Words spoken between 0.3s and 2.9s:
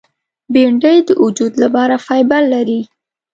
بېنډۍ د وجود لپاره فایبر لري